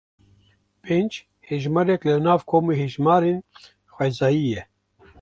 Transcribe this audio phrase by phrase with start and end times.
[0.83, 1.11] Pênc
[1.47, 3.37] hejmarek li nav komê hejmarên
[3.93, 4.61] xwezayî ye.